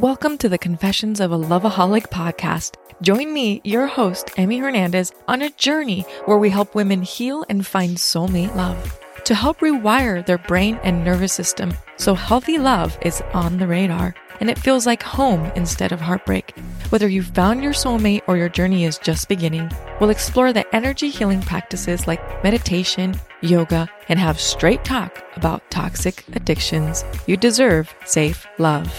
[0.00, 2.74] Welcome to the Confessions of a Loveaholic podcast.
[3.00, 7.64] Join me, your host, Emmy Hernandez, on a journey where we help women heal and
[7.64, 13.22] find soulmate love to help rewire their brain and nervous system so healthy love is
[13.32, 16.58] on the radar and it feels like home instead of heartbreak.
[16.88, 19.70] Whether you've found your soulmate or your journey is just beginning,
[20.00, 26.24] we'll explore the energy healing practices like meditation, yoga, and have straight talk about toxic
[26.34, 27.04] addictions.
[27.28, 28.92] You deserve safe love.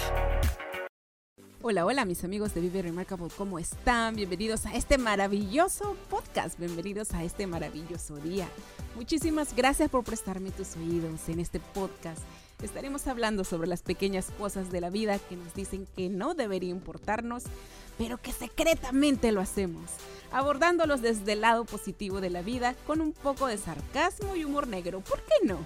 [1.68, 4.16] Hola, hola mis amigos de Vive Remarkable, ¿cómo están?
[4.16, 8.48] Bienvenidos a este maravilloso podcast, bienvenidos a este maravilloso día.
[8.94, 12.22] Muchísimas gracias por prestarme tus oídos en este podcast.
[12.62, 16.70] Estaremos hablando sobre las pequeñas cosas de la vida que nos dicen que no debería
[16.70, 17.46] importarnos,
[17.98, 19.90] pero que secretamente lo hacemos,
[20.32, 24.68] abordándolos desde el lado positivo de la vida con un poco de sarcasmo y humor
[24.68, 25.58] negro, ¿por qué no?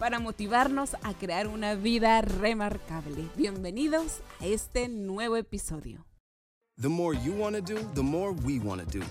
[0.00, 3.28] Para motivarnos a crear una vida remarcable.
[3.36, 6.06] Bienvenidos a este nuevo episodio.
[6.80, 9.04] The more you want to do, the more we want to do.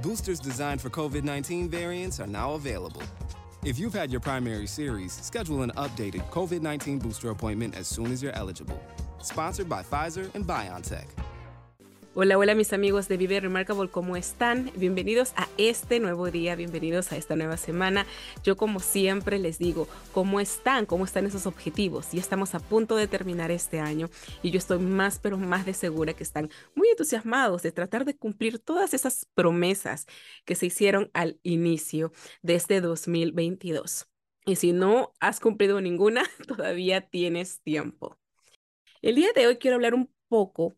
[0.00, 3.02] Boosters designed for COVID 19 variants are now available.
[3.66, 8.10] If you've had your primary series, schedule an updated COVID 19 booster appointment as soon
[8.10, 8.82] as you're eligible.
[9.22, 11.23] Sponsored by Pfizer and BioNTech.
[12.16, 14.70] Hola, hola mis amigos de Vive Remarkable, ¿cómo están?
[14.76, 18.06] Bienvenidos a este nuevo día, bienvenidos a esta nueva semana.
[18.44, 20.86] Yo como siempre les digo, ¿cómo están?
[20.86, 22.12] ¿Cómo están esos objetivos?
[22.12, 24.10] Ya estamos a punto de terminar este año
[24.44, 28.16] y yo estoy más pero más de segura que están muy entusiasmados de tratar de
[28.16, 30.06] cumplir todas esas promesas
[30.44, 34.06] que se hicieron al inicio de este 2022.
[34.46, 38.20] Y si no has cumplido ninguna, todavía tienes tiempo.
[39.02, 40.76] El día de hoy quiero hablar un poco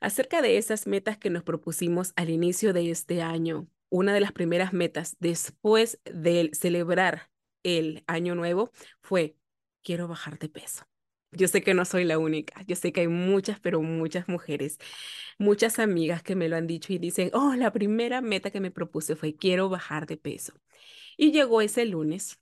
[0.00, 3.68] acerca de esas metas que nos propusimos al inicio de este año.
[3.88, 7.30] Una de las primeras metas después de celebrar
[7.62, 9.36] el año nuevo fue,
[9.82, 10.84] quiero bajar de peso.
[11.32, 14.78] Yo sé que no soy la única, yo sé que hay muchas, pero muchas mujeres,
[15.38, 18.70] muchas amigas que me lo han dicho y dicen, oh, la primera meta que me
[18.70, 20.54] propuse fue, quiero bajar de peso.
[21.16, 22.38] Y llegó ese lunes,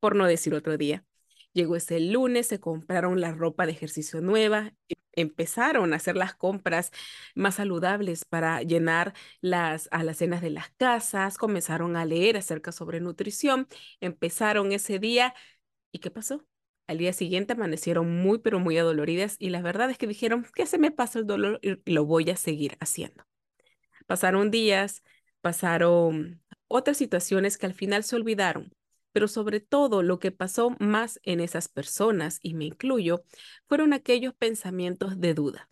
[0.00, 1.04] por no decir otro día,
[1.52, 6.34] Llegó ese lunes, se compraron la ropa de ejercicio nueva, e, empezaron a hacer las
[6.34, 6.92] compras
[7.34, 13.66] más saludables para llenar las alacenas de las casas, comenzaron a leer acerca sobre nutrición,
[14.00, 15.34] empezaron ese día
[15.92, 16.44] y ¿qué pasó?
[16.86, 20.66] Al día siguiente amanecieron muy, pero muy adoloridas y la verdad es que dijeron que
[20.66, 23.24] se me pasó el dolor y lo voy a seguir haciendo.
[24.06, 25.02] Pasaron días,
[25.40, 28.72] pasaron otras situaciones que al final se olvidaron
[29.12, 33.24] pero sobre todo lo que pasó más en esas personas, y me incluyo,
[33.66, 35.70] fueron aquellos pensamientos de duda.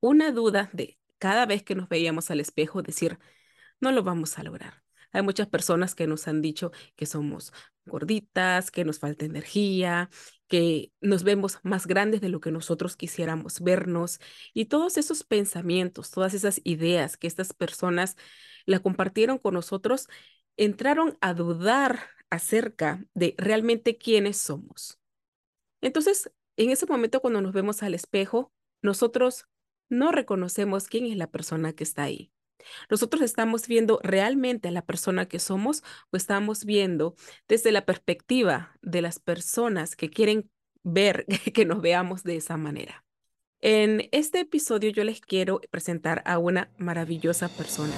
[0.00, 3.18] Una duda de cada vez que nos veíamos al espejo decir,
[3.80, 4.82] no lo vamos a lograr.
[5.12, 7.52] Hay muchas personas que nos han dicho que somos
[7.84, 10.08] gorditas, que nos falta energía,
[10.46, 14.20] que nos vemos más grandes de lo que nosotros quisiéramos vernos.
[14.54, 18.16] Y todos esos pensamientos, todas esas ideas que estas personas
[18.66, 20.08] la compartieron con nosotros,
[20.56, 22.00] entraron a dudar
[22.30, 24.98] acerca de realmente quiénes somos.
[25.80, 28.52] Entonces, en ese momento cuando nos vemos al espejo,
[28.82, 29.46] nosotros
[29.88, 32.32] no reconocemos quién es la persona que está ahí.
[32.90, 37.16] Nosotros estamos viendo realmente a la persona que somos o estamos viendo
[37.48, 40.50] desde la perspectiva de las personas que quieren
[40.82, 43.04] ver que nos veamos de esa manera.
[43.62, 47.94] En este episodio yo les quiero presentar a una maravillosa persona.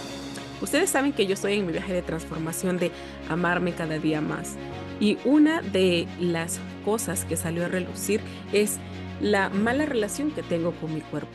[0.62, 2.92] Ustedes saben que yo estoy en mi viaje de transformación de
[3.28, 4.56] amarme cada día más.
[5.00, 8.20] Y una de las cosas que salió a relucir
[8.52, 8.78] es
[9.20, 11.32] la mala relación que tengo con mi cuerpo.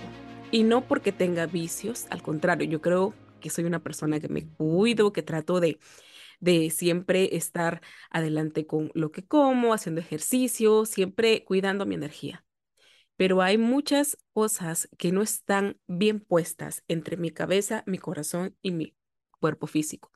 [0.50, 4.48] Y no porque tenga vicios, al contrario, yo creo que soy una persona que me
[4.48, 5.78] cuido, que trato de,
[6.40, 12.46] de siempre estar adelante con lo que como, haciendo ejercicio, siempre cuidando mi energía.
[13.18, 18.72] Pero hay muchas cosas que no están bien puestas entre mi cabeza, mi corazón y
[18.72, 18.97] mi
[19.40, 20.12] cuerpo físico.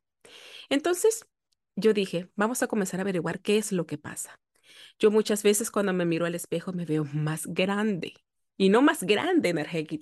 [0.70, 1.26] Entonces,
[1.76, 4.40] yo dije, vamos a comenzar a averiguar qué es lo que pasa.
[5.00, 8.14] Yo muchas veces cuando me miro al espejo me veo más grande
[8.58, 9.50] y no más grande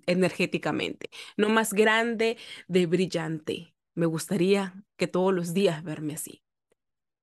[0.07, 2.37] energéticamente, no más grande
[2.67, 3.75] de brillante.
[3.95, 6.43] Me gustaría que todos los días verme así.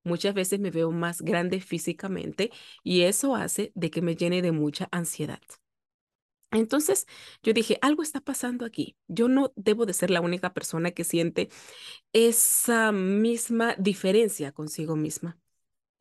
[0.04, 2.52] Muchas veces me veo más grande físicamente
[2.82, 5.40] y eso hace de que me llene de mucha ansiedad.
[6.50, 7.06] Entonces
[7.42, 8.96] yo dije, algo está pasando aquí.
[9.08, 11.48] Yo no debo de ser la única persona que siente
[12.12, 15.38] esa misma diferencia consigo misma.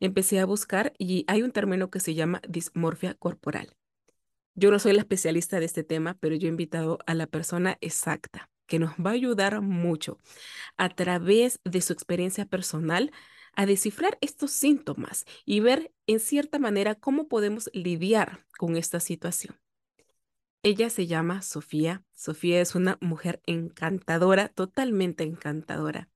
[0.00, 3.74] Empecé a buscar y hay un término que se llama dismorfia corporal.
[4.54, 7.78] Yo no soy la especialista de este tema, pero yo he invitado a la persona
[7.80, 10.18] exacta que nos va a ayudar mucho
[10.76, 13.12] a través de su experiencia personal
[13.54, 19.56] a descifrar estos síntomas y ver en cierta manera cómo podemos lidiar con esta situación.
[20.62, 22.02] Ella se llama Sofía.
[22.12, 26.08] Sofía es una mujer encantadora, totalmente encantadora,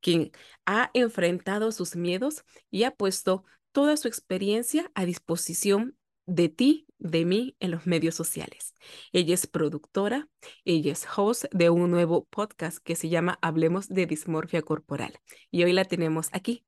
[0.00, 0.32] quien
[0.66, 5.96] ha enfrentado sus miedos y ha puesto toda su experiencia a disposición
[6.26, 8.74] de ti, de mí en los medios sociales.
[9.12, 10.28] Ella es productora,
[10.64, 15.20] ella es host de un nuevo podcast que se llama Hablemos de Dismorfia Corporal.
[15.50, 16.66] Y hoy la tenemos aquí.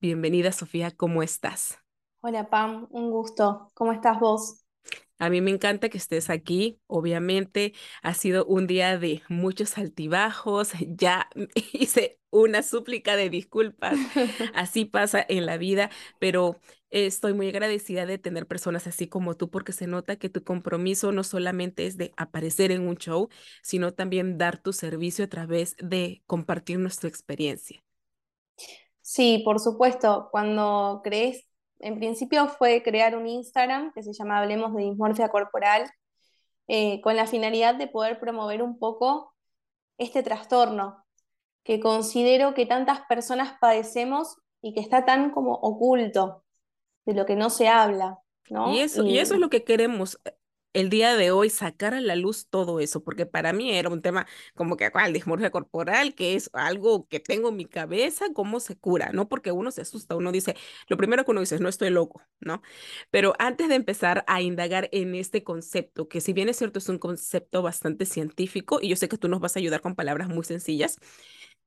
[0.00, 1.78] Bienvenida, Sofía, ¿cómo estás?
[2.20, 3.70] Hola, Pam, un gusto.
[3.74, 4.67] ¿Cómo estás vos?
[5.18, 6.80] A mí me encanta que estés aquí.
[6.86, 10.72] Obviamente ha sido un día de muchos altibajos.
[10.98, 11.28] Ya
[11.72, 13.98] hice una súplica de disculpas.
[14.54, 16.60] Así pasa en la vida, pero
[16.90, 21.12] estoy muy agradecida de tener personas así como tú porque se nota que tu compromiso
[21.12, 23.28] no solamente es de aparecer en un show,
[23.62, 27.82] sino también dar tu servicio a través de compartir nuestra experiencia.
[29.02, 30.28] Sí, por supuesto.
[30.30, 31.47] Cuando crees
[31.80, 35.90] en principio fue crear un Instagram que se llama Hablemos de Dismorfia Corporal,
[36.66, 39.34] eh, con la finalidad de poder promover un poco
[39.96, 41.04] este trastorno
[41.64, 46.44] que considero que tantas personas padecemos y que está tan como oculto,
[47.04, 48.18] de lo que no se habla.
[48.50, 48.72] ¿no?
[48.72, 50.18] Y, eso, y eso es lo que queremos,
[50.72, 54.02] el día de hoy sacar a la luz todo eso, porque para mí era un
[54.02, 55.12] tema como que, ¿cuál?
[55.12, 59.10] Dismorfia corporal, que es algo que tengo en mi cabeza, ¿cómo se cura?
[59.12, 59.28] ¿No?
[59.28, 60.56] Porque uno se asusta, uno dice,
[60.88, 62.62] lo primero que uno dice es, no estoy loco, ¿no?
[63.10, 66.88] Pero antes de empezar a indagar en este concepto, que si bien es cierto, es
[66.88, 70.28] un concepto bastante científico, y yo sé que tú nos vas a ayudar con palabras
[70.28, 70.98] muy sencillas,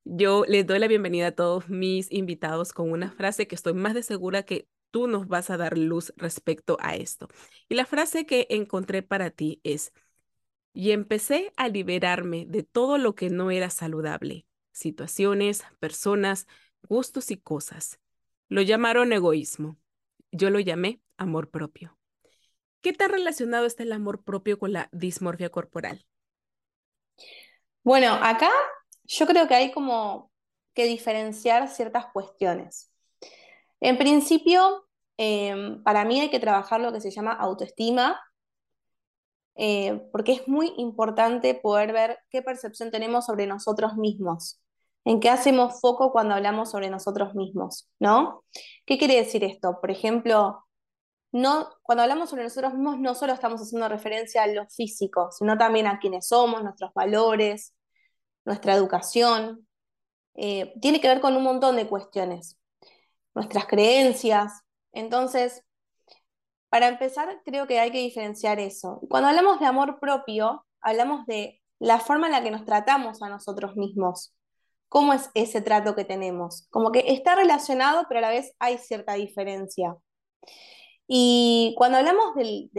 [0.04, 3.94] yo les doy la bienvenida a todos mis invitados con una frase que estoy más
[3.94, 7.28] de segura que tú nos vas a dar luz respecto a esto.
[7.70, 9.94] Y la frase que encontré para ti es,
[10.74, 16.48] y empecé a liberarme de todo lo que no era saludable, situaciones, personas,
[16.84, 18.00] gustos y cosas.
[18.48, 19.78] Lo llamaron egoísmo.
[20.32, 21.98] Yo lo llamé amor propio.
[22.82, 26.06] ¿Qué tan relacionado está el amor propio con la dismorfia corporal?
[27.84, 28.50] Bueno, acá
[29.04, 30.32] yo creo que hay como
[30.74, 32.91] que diferenciar ciertas cuestiones.
[33.82, 34.86] En principio,
[35.18, 38.20] em, para mí hay que trabajar lo que se llama autoestima,
[39.56, 44.62] eh, porque es muy importante poder ver qué percepción tenemos sobre nosotros mismos,
[45.06, 48.44] en qué hacemos foco cuando hablamos sobre nosotros mismos, ¿no?
[48.86, 49.80] ¿Qué quiere decir esto?
[49.82, 50.66] Por ejemplo,
[51.32, 55.58] no, cuando hablamos sobre nosotros mismos no solo estamos haciendo referencia a lo físico, sino
[55.58, 57.74] también a quiénes somos, nuestros valores,
[58.46, 59.68] nuestra educación.
[60.36, 62.61] Eh, tiene que ver con un montón de cuestiones
[63.34, 64.62] nuestras creencias.
[64.94, 65.64] Entonces,
[66.70, 69.02] para empezar, creo que hay que diferenciar eso.
[69.10, 73.30] Cuando hablamos de amor propio, hablamos de la forma en la que nos tratamos a
[73.30, 74.34] nosotros mismos.
[74.88, 76.68] ¿Cómo es ese trato que tenemos?
[76.70, 79.96] Como que está relacionado, pero a la vez hay cierta diferencia.
[81.08, 82.70] Y cuando hablamos del,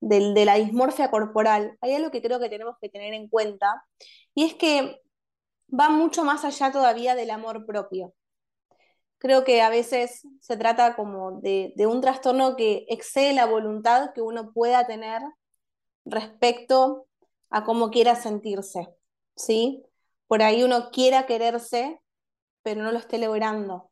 [0.00, 3.84] de la dismorfia corporal, hay algo que creo que tenemos que tener en cuenta,
[4.34, 5.00] y es que
[5.68, 8.12] va mucho más allá todavía del amor propio
[9.18, 14.20] creo que a veces se trata como de, un trastorno que excede la voluntad que
[14.20, 15.22] uno pueda tener
[16.04, 17.06] respecto
[17.50, 18.88] a cómo quiera sentirse,
[19.36, 19.82] ¿sí?
[20.26, 22.00] Por ahí uno quiera quererse,
[22.62, 23.90] pero no lo esté logrando.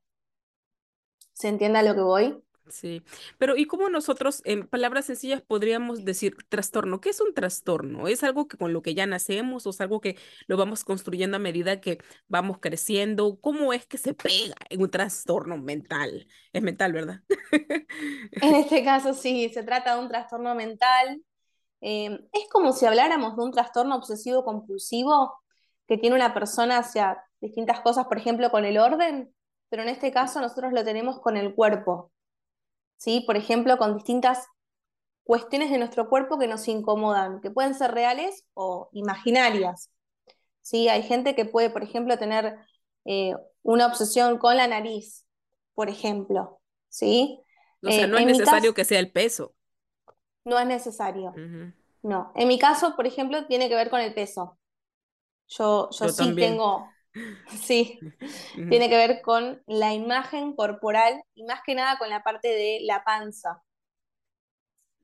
[1.32, 2.44] ¿Se entiende a lo que voy?
[2.68, 3.02] Sí,
[3.38, 7.00] pero ¿y cómo nosotros, en palabras sencillas, podríamos decir trastorno?
[7.00, 8.06] ¿Qué es un trastorno?
[8.06, 11.36] ¿Es algo que con lo que ya nacemos o es algo que lo vamos construyendo
[11.36, 11.98] a medida que
[12.28, 13.40] vamos creciendo?
[13.40, 16.28] ¿Cómo es que se pega en un trastorno mental?
[16.52, 17.20] Es mental, ¿verdad?
[18.40, 21.22] En este caso sí, se trata de un trastorno mental.
[21.80, 25.34] Em, es como si habláramos de un trastorno obsesivo compulsivo
[25.88, 29.34] que tiene una persona hacia distintas cosas, por ejemplo, con el orden,
[29.68, 32.11] pero en este caso nosotros lo tenemos con el cuerpo.
[33.02, 33.24] ¿Sí?
[33.26, 34.46] Por ejemplo, con distintas
[35.24, 39.90] cuestiones de nuestro cuerpo que nos incomodan, que pueden ser reales o imaginarias.
[40.60, 40.88] ¿sí?
[40.88, 42.56] Hay gente que puede, por ejemplo, tener
[43.04, 45.26] eh, una obsesión con la nariz,
[45.74, 46.60] por ejemplo.
[46.88, 47.40] ¿sí?
[47.82, 49.52] O sea, eh, no es necesario que sea el peso.
[50.44, 51.34] No es necesario.
[52.02, 52.32] No.
[52.36, 54.58] En mi caso, por ejemplo, tiene que ver con el peso.
[55.48, 56.88] Yo, yo, sí tengo,
[57.48, 57.98] Sí,
[58.54, 62.80] tiene que ver con la imagen corporal y más que nada con la parte de
[62.82, 63.62] la panza.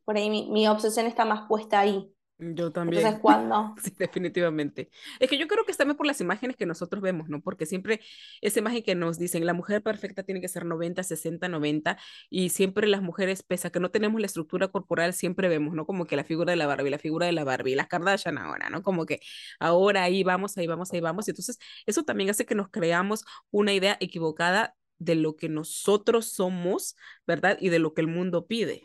[0.04, 2.10] Por ahí mi, obsesión está más puesta ahí.
[2.38, 3.00] Yo también.
[3.02, 3.74] Entonces, ¿cuándo?
[3.82, 4.90] Sí, definitivamente.
[5.18, 7.40] Es que yo creo que está por las imágenes que nosotros vemos, ¿no?
[7.40, 8.00] Porque siempre
[8.40, 11.98] esa imagen que nos dicen, la mujer perfecta tiene que ser 90, 60, 90,
[12.30, 15.86] y siempre las mujeres, pese a que no tenemos la estructura corporal, siempre vemos, ¿no?
[15.86, 18.70] Como que la figura de la Barbie, la figura de la Barbie, las Kardashian ahora,
[18.70, 18.82] ¿no?
[18.82, 19.20] Como que
[19.58, 21.26] ahora ahí vamos, ahí vamos, ahí vamos.
[21.26, 26.26] Y entonces, eso también hace que nos creamos una idea equivocada de lo que nosotros
[26.26, 27.58] somos, ¿verdad?
[27.60, 28.84] Y de lo que el mundo pide.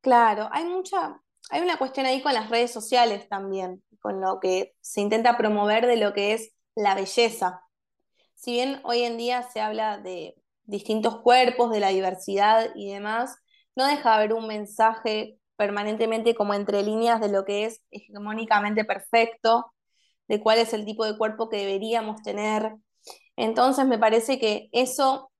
[0.00, 1.18] Claro, hay mucha,
[1.50, 5.86] hay una cuestión ahí con las redes sociales también, con lo que se intenta promover
[5.86, 7.62] de lo que es la belleza.
[8.34, 10.34] Si bien hoy en día se habla de
[10.64, 13.36] distintos cuerpos, de la diversidad y demás,
[13.76, 18.84] no deja de haber un mensaje permanentemente como entre líneas de lo que es hegemónicamente
[18.84, 19.72] perfecto,
[20.28, 22.74] de cuál es el tipo de cuerpo que deberíamos tener.
[23.36, 25.30] Entonces me parece que eso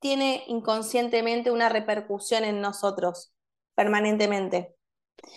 [0.00, 3.32] tiene inconscientemente una repercusión en nosotros
[3.74, 4.74] permanentemente.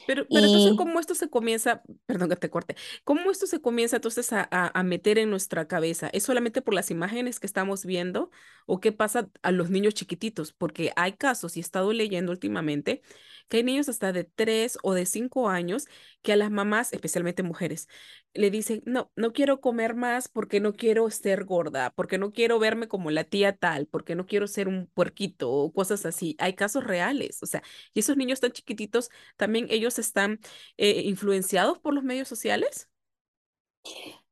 [0.07, 3.97] Pero, pero entonces, ¿cómo esto se comienza, perdón que te corte, cómo esto se comienza
[3.97, 6.09] entonces a, a, meter en nuestra cabeza?
[6.11, 8.31] ¿Es solamente por las imágenes que estamos viendo
[8.65, 10.53] o qué pasa a los niños chiquititos?
[10.53, 13.01] Porque hay casos, y he estado leyendo últimamente,
[13.47, 15.87] que hay niños hasta de tres o de cinco años
[16.21, 17.87] que a las mamás, especialmente mujeres,
[18.33, 22.59] le dicen, no, no quiero comer más porque no quiero ser gorda, porque no quiero
[22.59, 26.35] verme como la tía tal, porque no quiero ser un puerquito o cosas así.
[26.39, 27.63] Hay casos reales, o sea,
[27.93, 30.39] y esos niños tan chiquititos, también ellos están
[30.77, 32.89] eh, influenciados por los medios sociales.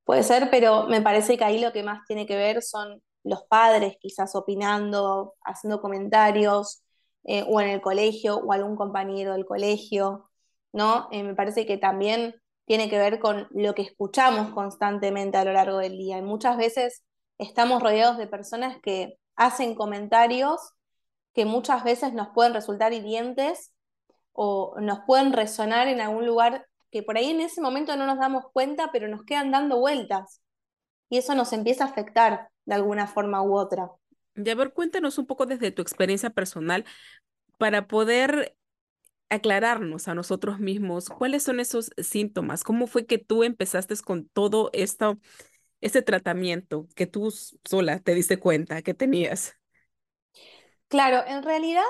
[0.04, 3.44] Puede ser, pero me parece que ahí lo que más tiene que ver son los
[3.44, 6.84] padres quizás opinando, haciendo comentarios,
[7.24, 10.30] eh, o en el colegio, o algún compañero del colegio,
[10.74, 11.08] ¿no?
[11.12, 12.36] Eh, me parece que también
[12.66, 16.18] tiene que ver con lo que escuchamos constantemente a lo largo del día.
[16.18, 17.04] Y muchas veces
[17.38, 20.74] estamos rodeados de personas que hacen comentarios
[21.34, 23.73] que muchas veces nos pueden resultar hirientes
[24.34, 28.20] o nos pueden resonar en algún lugar que por ahí en ese momento no nos
[28.20, 30.42] damos cuenta, pero nos quedan dando vueltas.
[31.10, 33.92] Y eso nos empieza a afectar de alguna forma u otra.
[34.36, 36.86] Y a ver, cuéntanos un poco desde tu experiencia personal
[37.58, 38.56] para poder
[39.30, 44.70] aclararnos a nosotros mismos cuáles son esos síntomas, cómo fue que tú empezaste con todo
[44.74, 45.18] esto,
[45.82, 49.56] este tratamiento que tú sola te diste cuenta que tenías.
[50.88, 51.84] Claro, en realidad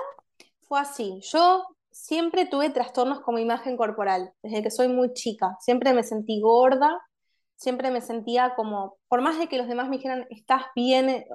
[0.61, 1.19] fue así.
[1.31, 5.57] Yo siempre tuve trastornos como imagen corporal, desde que soy muy chica.
[5.61, 6.99] Siempre me sentí gorda,
[7.55, 11.25] siempre me sentía como, por más de que los demás me dijeran, estás bien,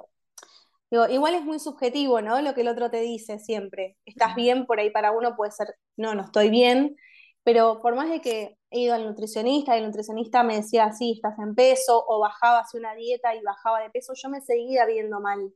[0.91, 2.41] igual es muy subjetivo, ¿no?
[2.41, 3.97] Lo que el otro te dice siempre.
[4.05, 6.95] Estás bien, por ahí para uno puede ser, no, no estoy bien,
[7.43, 11.13] pero por más de que he ido al nutricionista y el nutricionista me decía, sí,
[11.15, 14.85] estás en peso, o bajaba hacia una dieta y bajaba de peso, yo me seguía
[14.85, 15.53] viendo mal,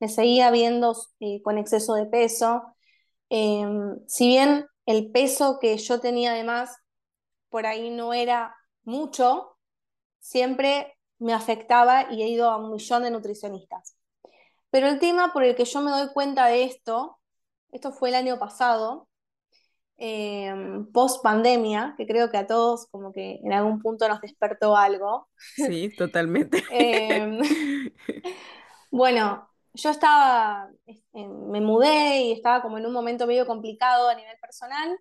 [0.00, 2.75] me seguía viendo eh, con exceso de peso.
[3.28, 6.76] Em, si bien el peso que yo tenía además
[7.48, 8.54] por ahí no era
[8.84, 9.56] mucho,
[10.18, 13.96] siempre me afectaba y he ido a un millón de nutricionistas.
[14.70, 17.18] Pero el tema por el que yo me doy cuenta de esto,
[17.72, 19.08] esto fue el año pasado,
[19.96, 24.76] em, post pandemia, que creo que a todos como que en algún punto nos despertó
[24.76, 25.28] algo.
[25.38, 26.62] Sí, totalmente.
[26.72, 27.40] Em,
[28.90, 30.70] bueno, yo estaba,
[31.12, 34.98] me mudé y estaba como en un momento medio complicado a nivel personal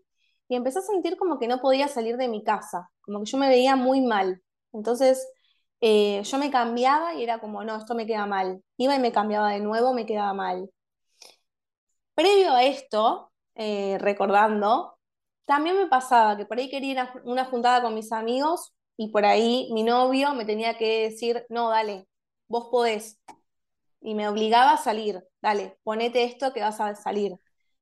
[0.48, 3.38] y empecé a sentir como que no podía salir de mi casa, como que yo
[3.38, 4.42] me veía muy mal.
[4.74, 5.28] Entonces
[5.82, 8.64] eh, yo me cambiaba y era como, no, esto me queda mal.
[8.78, 10.70] Iba y me cambiaba de nuevo, me quedaba mal.
[12.14, 14.98] Previo a esto, eh, recordando,
[15.46, 19.10] también me pasaba que por ahí quería ir a una juntada con mis amigos y
[19.12, 22.08] por ahí mi novio me tenía que decir, no, dale,
[22.48, 23.20] vos podés.
[24.06, 27.34] Y me obligaba a salir, dale, ponete esto que vas a salir.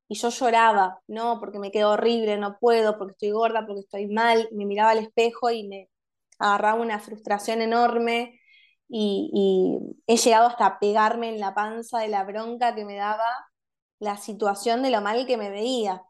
[0.08, 4.08] Y yo lloraba, no, porque me quedo horrible, no puedo, porque estoy gorda, porque estoy
[4.08, 4.48] mal.
[4.52, 5.90] me miraba al espejo y me,
[6.40, 8.40] agarraba una frustración enorme
[8.90, 13.26] y, he llegado hasta pegarme en la panza de la bronca que me daba
[14.00, 16.04] la situación de lo mal que me veía.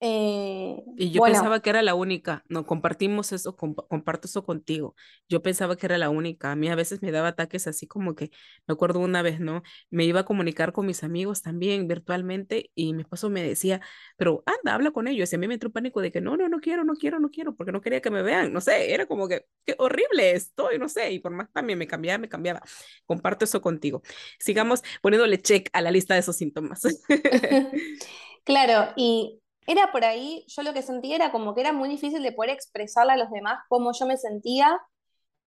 [0.00, 4.94] Eh, y yo pensaba que era la única, no, compartimos eso, comparto eso contigo.
[5.28, 6.52] Yo pensaba que era la única.
[6.52, 8.30] A mí a veces me daba ataques así como que,
[8.66, 9.62] me acuerdo una vez, ¿no?
[9.90, 13.80] Me iba a comunicar con mis amigos también virtualmente y mi esposo me decía,
[14.16, 15.32] pero anda, habla con ellos.
[15.32, 17.30] Y a mí me entró pánico de que no, no, no quiero, no quiero, no
[17.30, 18.52] quiero, porque no quería que me vean.
[18.52, 21.12] No sé, era como que, qué horrible estoy, no sé.
[21.12, 22.60] Y por más también me cambiaba, me cambiaba.
[23.06, 24.02] Comparto eso contigo.
[24.38, 26.82] Sigamos poniéndole check a la lista de esos síntomas.
[28.44, 32.22] claro, y era por ahí, yo lo que sentía era como que era muy difícil
[32.22, 34.80] de poder expresarle a los demás cómo yo me sentía,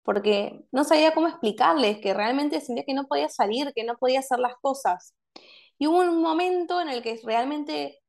[0.03, 4.19] porque no sabía cómo explicarles, que realmente sentía que no podía salir, que no podía
[4.19, 5.13] hacer las cosas.
[5.77, 8.00] Y hubo un momento en el que realmente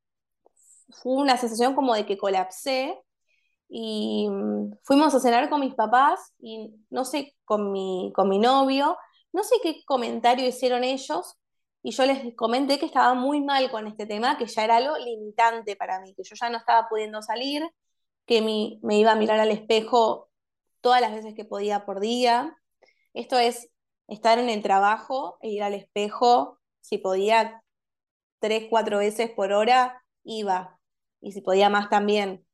[0.91, 2.99] fue una sensación como de que colapsé
[3.69, 8.39] y mm, fuimos a cenar con mis papás y no sé, con mi, con mi
[8.39, 8.97] novio,
[9.33, 11.37] no sé qué comentario hicieron ellos,
[11.89, 14.99] y yo les comenté que estaba muy mal con este tema, que ya era algo
[14.99, 17.63] limitante para mí, que yo ya no estaba pudiendo salir,
[18.27, 18.43] que
[18.83, 20.29] me iba a mirar al espejo
[20.83, 22.55] todas las veces que podía por día.
[23.15, 23.71] Esto es
[24.07, 27.63] estar en el trabajo e ir al espejo, si podía
[28.39, 30.79] tres, cuatro veces por hora, iba,
[31.23, 32.45] y si podía más también.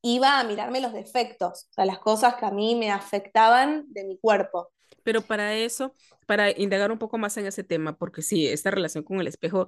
[0.00, 4.18] iba a mirarme los defectos, o las cosas que a mí me afectaban de mi
[4.18, 4.70] cuerpo.
[5.02, 5.94] Pero para eso,
[6.26, 9.66] para indagar un poco más en ese tema, porque sí, esta relación con el espejo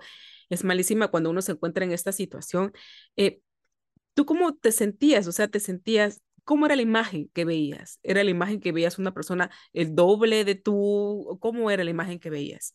[0.49, 2.73] es malísima cuando uno se encuentra en esta situación.
[3.17, 3.41] Eh,
[4.15, 5.27] ¿Tú cómo te sentías?
[5.27, 7.99] O sea, te sentías, ¿cómo era la imagen que veías?
[8.03, 11.39] ¿Era la imagen que veías una persona el doble de tú?
[11.41, 12.75] ¿Cómo era la imagen que veías?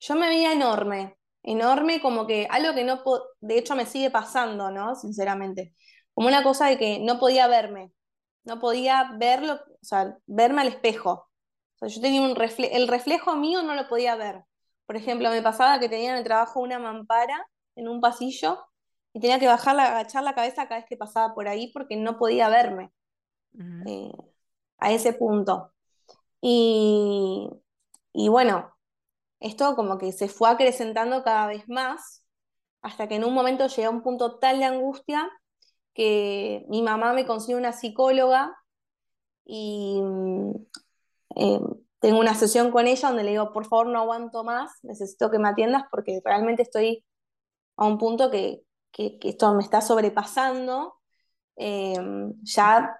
[0.00, 3.02] Yo me veía enorme, enorme, como que algo que no,
[3.40, 4.96] de hecho me sigue pasando, ¿no?
[4.96, 5.74] Sinceramente,
[6.12, 7.92] como una cosa de que no podía verme,
[8.44, 11.28] no podía verlo, o sea, verme al espejo.
[11.82, 14.44] O sea, yo tenía un reflejo, el reflejo mío no lo podía ver.
[14.86, 18.64] Por ejemplo, me pasaba que tenía en el trabajo una mampara en un pasillo
[19.12, 22.18] y tenía que bajar, agachar la cabeza cada vez que pasaba por ahí porque no
[22.18, 22.92] podía verme
[23.86, 24.12] eh,
[24.78, 25.72] a ese punto.
[26.40, 27.50] Y,
[28.12, 28.72] y bueno,
[29.40, 32.24] esto como que se fue acrecentando cada vez más
[32.82, 35.28] hasta que en un momento llegué a un punto tal de angustia
[35.94, 38.56] que mi mamá me consiguió una psicóloga
[39.44, 40.00] y
[41.36, 41.60] eh,
[42.00, 45.38] tengo una sesión con ella donde le digo, por favor no aguanto más, necesito que
[45.38, 47.04] me atiendas porque realmente estoy
[47.76, 50.96] a un punto que, que, esto me está sobrepasando,
[51.56, 51.96] eh,
[52.42, 52.98] ya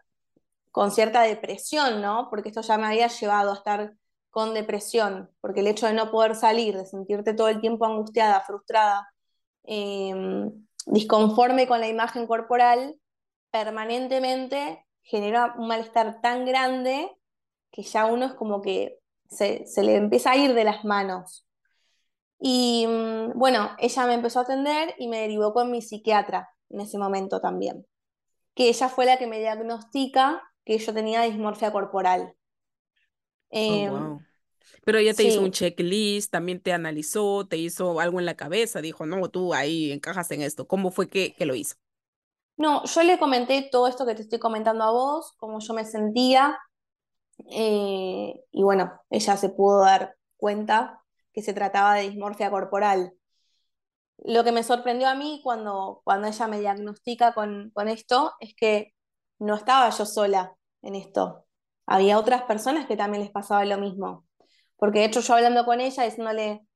[0.71, 2.29] con cierta depresión, ¿no?
[2.31, 3.95] Porque esto ya me había llevado a estar
[4.31, 8.41] con depresión, porque el hecho de no poder salir, de sentirte todo el tiempo angustiada,
[8.41, 9.13] frustrada,
[9.65, 10.15] eh,
[10.87, 12.97] disconforme con la imagen corporal,
[13.51, 17.11] permanentemente genera un malestar tan grande
[17.73, 19.01] que ya uno es como que
[19.31, 21.47] se, se le empieza a ir de las manos.
[22.41, 26.81] Y mm, bueno, ella me empezó a atender y me derivó con mi psiquiatra en
[26.81, 27.87] ese momento también,
[28.55, 32.35] que ella fue la que me diagnostica que yo tenía dismorfia corporal.
[33.67, 34.19] Oh, em,
[34.85, 38.83] Pero ella te hizo un checklist, también te analizó, te hizo algo en la cabeza,
[38.83, 40.67] dijo, no, tú ahí encajas en esto.
[40.69, 41.77] ¿Cómo fue que, que lo hizo?
[42.57, 45.85] No, yo le comenté todo esto que te estoy comentando a vos, cómo yo me
[45.85, 46.59] sentía,
[47.51, 51.03] eh, y bueno, ella se pudo dar cuenta
[51.33, 53.15] que se trataba de dismorfia corporal.
[54.19, 58.55] Lo que me sorprendió a mí cuando, cuando ella me diagnostica con, con esto es
[58.55, 58.95] que
[59.39, 61.47] no estaba yo sola en esto.
[61.87, 64.27] Había otras personas que también les pasaba lo mismo.
[64.77, 66.67] Porque de hecho yo hablando con ella, diciéndole,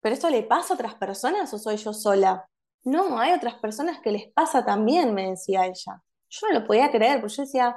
[0.00, 2.48] ¿pero esto le pasa a otras personas o soy yo sola?
[2.82, 6.02] No, hay otras personas que les pasa también, me decía ella.
[6.28, 7.76] Yo no lo podía creer, porque yo decía,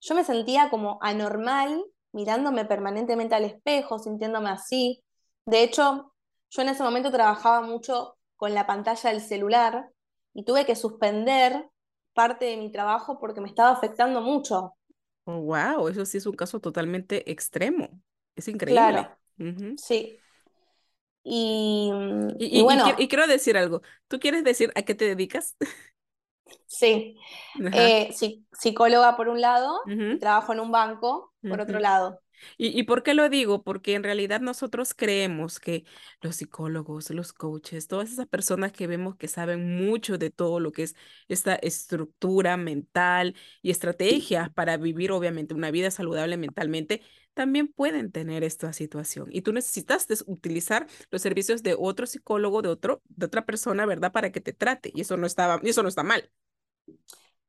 [0.00, 5.02] yo me sentía como anormal mirándome permanentemente al espejo, sintiéndome así.
[5.44, 6.14] De hecho,
[6.50, 9.90] yo en ese momento trabajaba mucho con la pantalla del celular
[10.32, 11.68] y tuve que suspender
[12.14, 14.74] parte de mi trabajo porque me estaba afectando mucho.
[15.26, 17.88] wow, oh, eso sí es un caso totalmente extremo.
[18.34, 18.80] Es increíble.
[18.80, 19.16] Claro.
[19.76, 20.18] Sí.
[21.22, 21.90] Y,
[22.38, 22.94] y, bueno.
[22.96, 23.82] Y, quiero decir algo.
[24.08, 25.56] ¿Tú quieres decir a qué te dedicas?
[26.66, 27.16] Sí.
[27.72, 28.14] Eh,
[28.52, 29.80] psicóloga por un lado,
[30.20, 32.20] trabajo en un banco por otro lado.
[32.58, 33.62] ¿Y, por qué lo digo?
[33.62, 35.84] Porque en realidad nosotros creemos que
[36.20, 40.72] los psicólogos, los coaches, todas esas personas que vemos que saben mucho de todo lo
[40.72, 40.96] que es
[41.28, 47.02] esta estructura mental y estrategias para vivir obviamente una vida saludable mentalmente,
[47.34, 49.28] también pueden tener esta situación.
[49.30, 54.12] Y tú necesitas utilizar los servicios de otro psicólogo, de, otro, de otra persona, ¿verdad?
[54.12, 54.90] Para que te trate.
[54.94, 56.30] Y eso no, estaba, eso no está mal.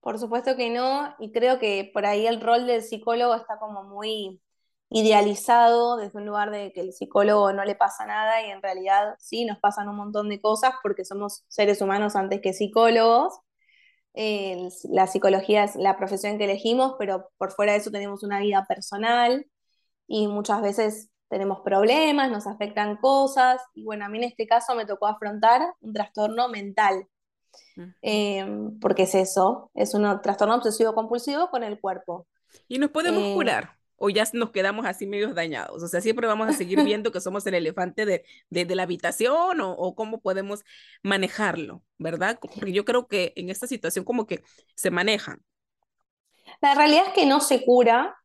[0.02, 3.84] Por supuesto que no, y creo que por ahí el rol del psicólogo está como
[3.84, 4.42] muy
[4.90, 9.16] idealizado desde un lugar de que el psicólogo no le pasa nada y en realidad
[9.20, 13.34] sí, nos pasan un montón de cosas porque somos seres humanos antes que psicólogos.
[14.14, 18.66] la psicología es la profesión que elegimos, pero por fuera de eso tenemos una vida
[18.68, 19.46] personal
[20.08, 24.76] y muchas veces tenemos problemas, nos afectan cosas y bueno, a mí en este caso
[24.76, 27.08] me tocó afrontar un trastorno mental.
[28.02, 32.28] Em, porque es eso, es un trastorno obsesivo compulsivo con el cuerpo.
[32.68, 33.77] ¿Y nos podemos eh, curar?
[33.98, 35.84] O ya nos quedamos así medios dañados?
[35.84, 39.60] O sea, siempre vamos a seguir viendo que somos el elefante de, de, la habitación
[39.62, 40.64] o, o, cómo podemos
[41.04, 42.40] manejarlo, ¿verdad?
[42.42, 44.44] Porque yo creo que en esta situación como que
[44.76, 45.44] se manejan.
[46.62, 48.16] La realidad es que no se cura,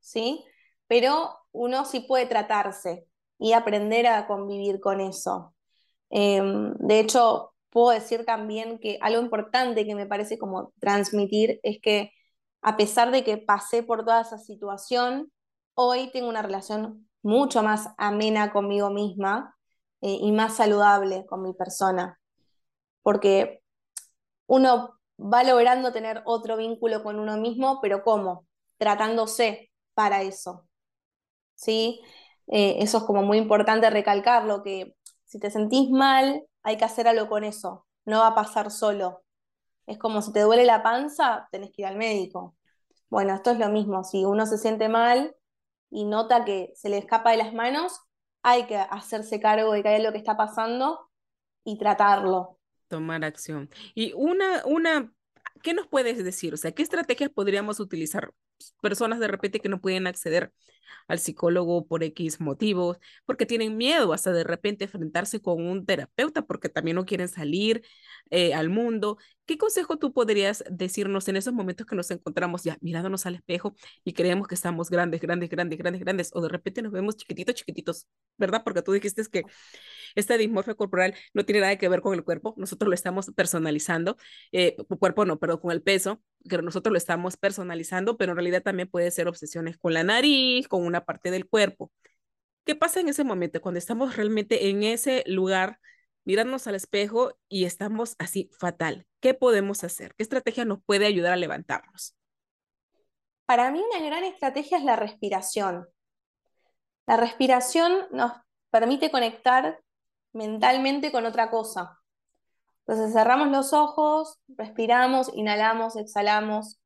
[0.00, 0.44] ¿sí?
[0.86, 3.06] Pero uno sí puede tratarse
[3.38, 5.54] y aprender a convivir con eso.
[6.10, 11.80] Em, de hecho, puedo decir también que algo importante que me parece como transmitir es
[11.80, 12.12] que
[12.62, 15.32] a pesar de que pasé por toda esa situación,
[15.74, 19.56] hoy tengo una relación mucho más amena conmigo misma
[20.00, 22.18] eh, y más saludable con mi persona.
[23.02, 23.62] Porque
[24.46, 28.46] uno va logrando tener otro vínculo con uno mismo, pero ¿cómo?
[28.78, 30.66] Tratándose para eso.
[31.54, 32.00] ¿Sí?
[32.48, 37.06] Eh, eso es como muy importante recalcarlo, que si te sentís mal, hay que hacer
[37.08, 39.22] algo con eso, no va a pasar solo.
[39.90, 42.56] Es como si te duele la panza, tenés que ir al médico.
[43.08, 45.34] Bueno, esto es lo mismo, si uno se siente mal
[45.90, 47.98] y nota que se le escapa de las manos,
[48.44, 51.10] hay que hacerse cargo de que hay lo que está pasando
[51.64, 52.60] y tratarlo.
[52.86, 53.68] Tomar acción.
[53.96, 55.12] Y una, una,
[55.60, 56.54] ¿qué nos puedes decir?
[56.54, 58.32] O sea, ¿qué estrategias podríamos utilizar
[58.80, 60.52] personas de repente que no pueden acceder
[61.08, 66.42] al psicólogo por X motivos, porque tienen miedo hasta de repente enfrentarse con un terapeuta,
[66.42, 67.82] porque también no quieren salir
[68.30, 69.18] eh, al mundo.
[69.46, 73.74] ¿Qué consejo tú podrías decirnos en esos momentos que nos encontramos ya mirándonos al espejo
[74.04, 77.56] y creemos que estamos grandes, grandes, grandes, grandes, grandes, o de repente nos vemos chiquititos,
[77.56, 78.06] chiquititos,
[78.38, 78.62] ¿verdad?
[78.64, 79.42] Porque tú dijiste que
[80.14, 84.16] esta dismorfia corporal no tiene nada que ver con el cuerpo, nosotros lo estamos personalizando,
[84.52, 88.62] eh, cuerpo no, pero con el peso, que nosotros lo estamos personalizando, pero en realidad
[88.62, 91.90] también puede ser obsesiones con la nariz, con una parte del cuerpo.
[92.64, 95.80] ¿Qué pasa en ese momento cuando estamos realmente en ese lugar,
[96.24, 99.06] mirarnos al espejo y estamos así fatal?
[99.18, 100.14] ¿Qué podemos hacer?
[100.14, 102.16] ¿Qué estrategia nos puede ayudar a levantarnos?
[103.44, 105.88] Para mí una gran estrategia es la respiración.
[107.06, 108.32] La respiración nos
[108.70, 109.80] permite conectar
[110.32, 111.98] mentalmente con otra cosa.
[112.86, 116.80] Entonces cerramos los ojos, respiramos, inhalamos, exhalamos.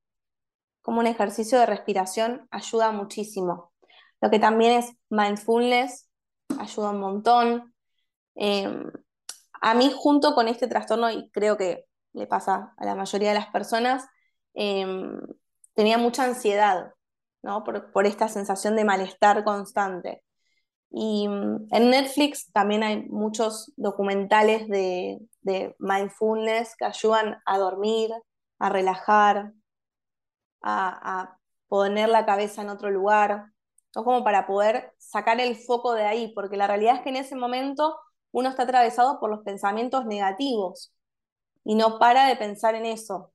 [0.81, 3.74] Como un ejercicio de respiración ayuda muchísimo.
[4.25, 6.09] Lo que también es mindfulness
[6.59, 7.75] ayuda un montón.
[8.35, 8.91] Em,
[9.61, 11.85] a mí junto con este trastorno, y creo que
[12.15, 14.09] le pasa a la mayoría de las personas,
[14.55, 15.21] em,
[15.75, 16.95] tenía mucha ansiedad,
[17.43, 17.65] ¿no?
[17.65, 20.25] por, esta sensación de malestar constante.
[20.91, 25.21] Y mm, en Netflix también hay muchos documentales de,
[25.79, 28.11] mindfulness que ayudan a dormir,
[28.59, 29.53] a relajar,
[30.63, 31.37] a,
[31.69, 33.54] poner la cabeza en otro lugar,
[33.95, 37.17] o como para poder sacar el foco de ahí, porque la realidad es que en
[37.17, 37.97] ese momento
[38.33, 40.93] uno está atravesado por los pensamientos negativos
[41.65, 43.33] y no para de pensar en eso.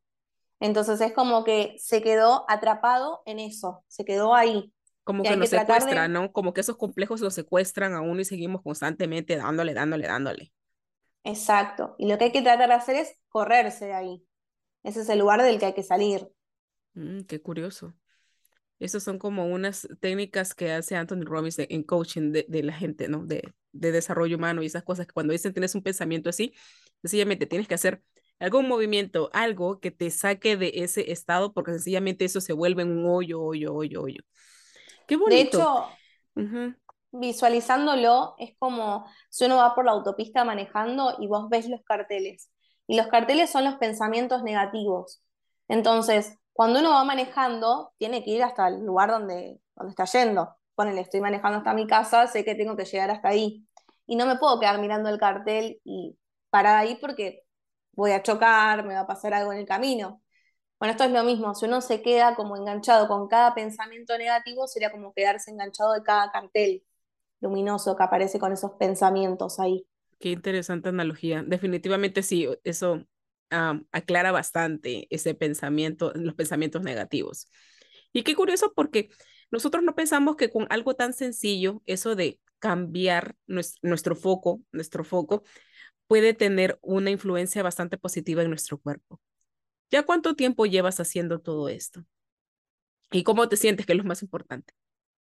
[0.59, 4.73] Entonces es como que se quedó atrapado en eso, se quedó ahí.
[5.05, 6.31] Como que, nos secuestran, ¿no?
[6.31, 10.53] Como que esos complejos los secuestran a uno y seguimos constantemente dándole, dándole, dándole.
[11.23, 11.95] Exacto.
[11.97, 14.23] Y lo que hay que tratar de hacer es correrse de ahí.
[14.83, 16.29] Ese es el lugar del que hay que salir.
[16.93, 17.93] Mm, qué curioso.
[18.79, 23.09] Esas son como unas técnicas que hace Anthony Robbins en coaching de, de, la gente,
[23.09, 23.25] ¿no?
[23.25, 26.53] De, de desarrollo humano y esas cosas que cuando dicen tienes un pensamiento así,
[27.01, 28.01] sencillamente tienes que hacer
[28.39, 33.05] algún movimiento, algo que te saque de ese estado, porque sencillamente eso se vuelve un
[33.05, 34.23] hoyo, hoyo, hoyo, hoyo.
[35.27, 35.87] De hecho,
[37.11, 42.51] visualizándolo, es como si uno va por la autopista manejando y vos ves los carteles.
[42.87, 45.21] Y los carteles son los pensamientos negativos.
[45.67, 50.57] Entonces, cuando uno va manejando, tiene que ir hasta el lugar donde, donde está yendo.
[50.75, 53.65] Ponele, estoy manejando hasta mi casa, sé que tengo que llegar hasta ahí.
[54.05, 56.17] Y no me puedo quedar mirando el cartel y
[56.49, 57.43] parar ahí porque
[57.93, 60.21] voy a chocar, me va a pasar algo en el camino.
[60.79, 64.67] Bueno, esto es lo mismo, si uno se queda como enganchado con cada pensamiento negativo,
[64.67, 66.83] sería como quedarse enganchado de cada cartel
[67.39, 69.87] luminoso que aparece con esos pensamientos ahí.
[70.19, 71.41] Qué interesante analogía.
[71.41, 73.05] Definitivamente sí, eso
[73.49, 77.47] aclara bastante ese pensamiento, los pensamientos negativos.
[78.13, 79.09] Y qué curioso porque
[79.51, 85.43] nosotros no pensamos que con algo tan sencillo, eso de cambiar nuestro foco, nuestro foco,
[86.07, 89.21] puede tener una influencia bastante positiva en nuestro cuerpo.
[89.91, 92.03] ¿Ya cuánto tiempo llevas haciendo todo esto?
[93.11, 94.73] ¿Y cómo te sientes, que es lo más importante?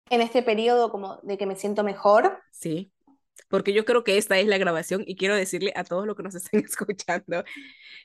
[0.09, 2.39] En este periodo como de que me siento mejor.
[2.51, 2.91] Sí,
[3.47, 6.23] porque yo creo que esta es la grabación y quiero decirle a todos los que
[6.23, 7.43] nos estén escuchando,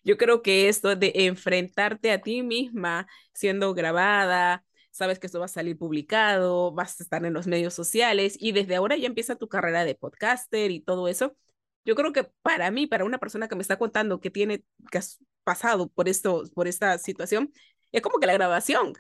[0.05, 5.47] yo creo que esto de enfrentarte a ti misma siendo grabada, sabes que esto va
[5.47, 9.37] a salir publicado, vas a estar en los medios sociales y desde ahora ya empieza
[9.37, 11.37] tu carrera de podcaster y todo eso.
[11.85, 15.01] Yo creo que para mí, para una persona que me está contando que tiene, que
[15.43, 17.53] pasado por esto, por esta situación,
[17.93, 18.95] es como que la grabación.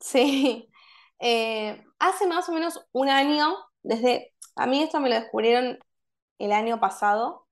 [0.00, 0.70] Sí,
[1.18, 3.56] eh, hace más o menos un año,
[3.88, 5.78] desde, a mí esto me lo descubrieron
[6.38, 7.46] el año pasado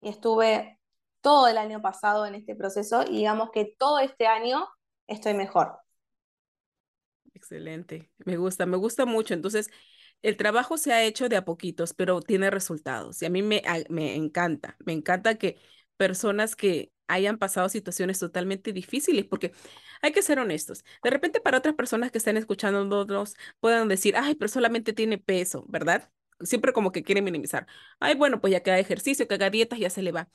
[0.00, 0.80] y estuve
[1.20, 4.66] todo el año pasado en este proceso y digamos que todo este año
[5.06, 5.78] estoy mejor.
[7.34, 9.34] Excelente, me gusta, me gusta mucho.
[9.34, 9.68] Entonces,
[10.22, 13.62] el trabajo se ha hecho de a poquitos, pero tiene resultados y a mí me,
[13.90, 15.58] me encanta, me encanta que
[15.98, 19.52] personas que hayan pasado situaciones totalmente difíciles, porque
[20.02, 20.84] hay que ser honestos.
[21.02, 25.18] De repente para otras personas que están escuchando nosotros puedan decir, ay, pero solamente tiene
[25.18, 26.10] peso, ¿verdad?
[26.40, 27.66] Siempre como que quieren minimizar.
[28.00, 30.28] Ay, bueno, pues ya que haga ejercicio, que haga dietas, ya se le va.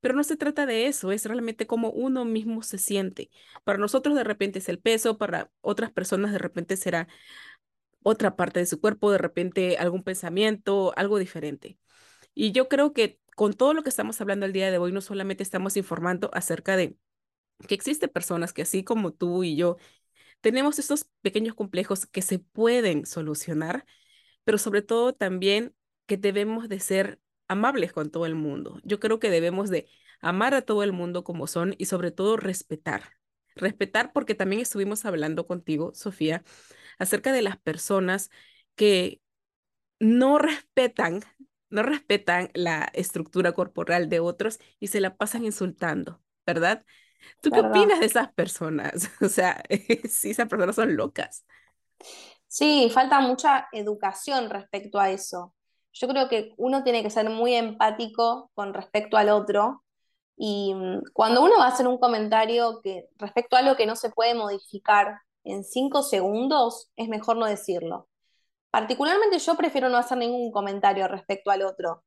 [0.00, 3.30] Pero no se trata de eso, es realmente como uno mismo se siente.
[3.64, 7.08] Para nosotros de repente es el peso, para otras personas de repente será
[8.02, 11.78] otra parte de su cuerpo, de repente algún pensamiento, algo diferente.
[12.34, 15.00] Y yo creo que con todo lo que estamos hablando el día de hoy, no
[15.00, 16.96] solamente estamos informando acerca de
[17.68, 19.76] que existen personas que así como tú y yo,
[20.40, 23.86] tenemos estos pequeños complejos que se pueden solucionar,
[24.44, 25.74] pero sobre todo también
[26.06, 28.80] que debemos de ser amables con todo el mundo.
[28.84, 29.88] Yo creo que debemos de
[30.20, 33.14] amar a todo el mundo como son y sobre todo respetar.
[33.54, 36.42] Respetar porque también estuvimos hablando contigo, Sofía,
[36.98, 38.30] acerca de las personas
[38.74, 39.20] que
[40.00, 41.22] no respetan,
[41.72, 46.84] no respetan la estructura corporal de otros y se la pasan insultando, ¿verdad?
[47.40, 49.10] ¿Tú qué opinas de esas personas?
[49.20, 49.62] O sea,
[50.08, 51.44] si esas personas son locas.
[52.46, 55.54] Sí, falta mucha educación respecto a eso.
[55.92, 59.82] Yo creo que uno tiene que ser muy empático con respecto al otro
[60.36, 63.96] y mm, cuando uno va a hacer un comentario que respecto a algo que no
[63.96, 68.08] se puede modificar en cinco segundos, es mejor no decirlo.
[68.72, 72.04] Particularmente yo prefiero no hacer ningún comentario respecto al otro.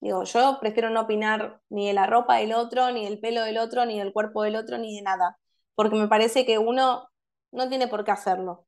[0.00, 3.58] Digo, yo prefiero no opinar ni de la ropa del otro, ni del pelo del
[3.58, 5.38] otro, ni del cuerpo del otro, ni de nada,
[5.74, 7.06] porque me parece que uno
[7.52, 8.66] no tiene por qué hacerlo.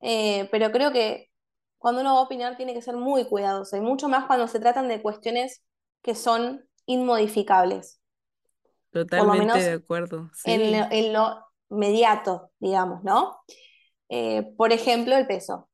[0.00, 1.28] Eh, pero creo que
[1.76, 4.58] cuando uno va a opinar tiene que ser muy cuidadoso, y mucho más cuando se
[4.58, 5.62] tratan de cuestiones
[6.00, 8.00] que son inmodificables.
[8.92, 10.30] Totalmente de acuerdo.
[10.44, 13.36] En, lo, inmediato, digamos, ¿no?
[14.08, 15.68] Eh, por ejemplo, el peso.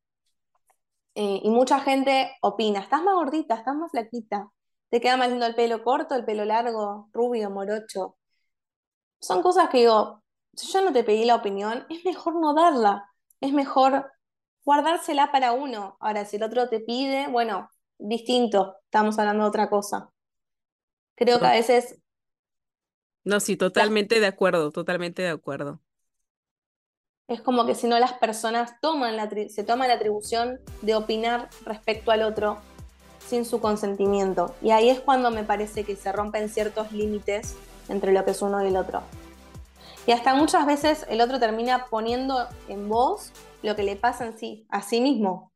[1.15, 4.51] Eh, y mucha gente opina, estás más gordita, estás más flaquita,
[4.89, 8.17] te queda más lindo el pelo corto, el pelo largo, rubio, morocho.
[9.21, 10.23] Son cosas que digo,
[10.55, 14.11] si yo no te pedí la opinión, es mejor no darla, es mejor
[14.65, 15.97] guardársela para uno.
[16.01, 20.11] Ahora, si el otro te pide, bueno, distinto, estamos hablando de otra cosa.
[21.15, 22.01] Creo que a veces...
[23.25, 25.81] No, sí, totalmente de acuerdo, totalmente de acuerdo
[27.35, 31.49] es como que si no las personas toman la, se toman la atribución de opinar
[31.65, 32.59] respecto al otro
[33.27, 34.55] sin su consentimiento.
[34.61, 37.55] Y ahí es cuando me parece que se rompen ciertos límites
[37.89, 39.03] entre lo que es uno y el otro.
[40.07, 44.37] Y hasta muchas veces el otro termina poniendo en voz lo que le pasa en
[44.37, 45.51] sí, a sí mismo.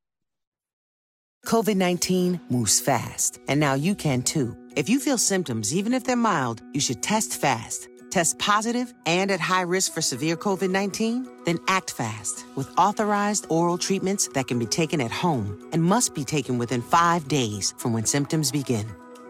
[1.45, 4.57] COVID-19 moves fast, and now you can too.
[4.75, 7.89] If you feel symptoms, even if they're mild, you should test fast.
[8.11, 11.29] Test positive and at high risk for severe COVID 19?
[11.45, 16.15] Then act fast with authorized oral treatments that can be taken at home and must
[16.15, 18.87] be taken within five days from when symptoms begin.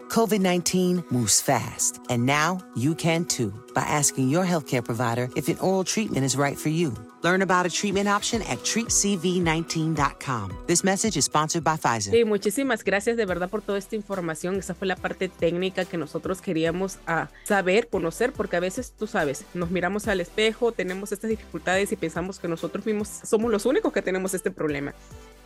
[0.07, 5.49] COVID 19 moves fast, and now you can too by asking your healthcare provider if
[5.49, 6.93] an oral treatment is right for you.
[7.23, 10.53] Learn about a treatment option at treatcv19.com.
[10.67, 12.11] This message is sponsored by Pfizer.
[12.11, 14.55] Sí, muchísimas gracias de verdad por toda esta información.
[14.55, 19.07] Esa fue la parte técnica que nosotros queríamos ah, saber, conocer, porque a veces, tú
[19.07, 23.65] sabes, nos miramos al espejo, tenemos estas dificultades y pensamos que nosotros mismos somos los
[23.65, 24.93] únicos que tenemos este problema.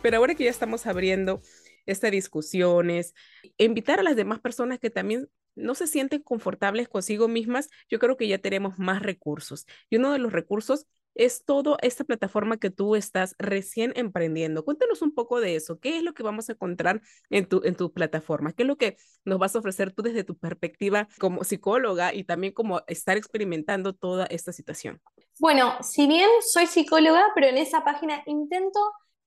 [0.02, 1.40] Pero ahora que ya estamos abriendo
[1.86, 3.14] estas discusiones,
[3.56, 8.16] invitar a las demás personas que también no se sienten confortables consigo mismas, yo creo
[8.16, 9.66] que ya tenemos más recursos.
[9.90, 14.64] Y uno de los recursos es toda esta plataforma que tú estás recién emprendiendo.
[14.64, 15.78] Cuéntanos un poco de eso.
[15.78, 18.52] ¿Qué es lo que vamos a encontrar en tu, en tu plataforma?
[18.52, 22.24] ¿Qué es lo que nos vas a ofrecer tú desde tu perspectiva como psicóloga y
[22.24, 25.00] también como estar experimentando toda esta situación?
[25.38, 28.80] Bueno, si bien soy psicóloga, pero en esa página intento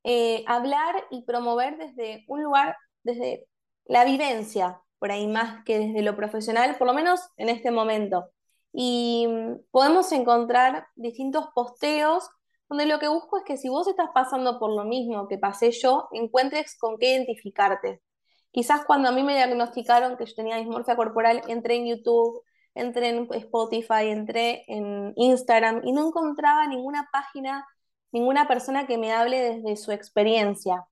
[0.08, 3.48] eh, hablar y promover desde un lugar, desde
[3.86, 8.30] la vivencia, por ahí más que desde lo profesional, por lo menos en este momento.
[8.72, 12.30] Y mm, podemos encontrar distintos posteos
[12.70, 15.72] donde lo que busco es que si vos estás pasando por lo mismo que pasé
[15.72, 18.04] yo, encuentres con qué identificarte.
[18.52, 22.44] Quizás cuando a mí me diagnosticaron que yo tenía dismorfia corporal, entré en YouTube,
[22.76, 27.66] entré en Spotify, entré en Instagram y no encontraba ninguna página
[28.16, 30.86] ninguna persona que me hable desde su experiencia.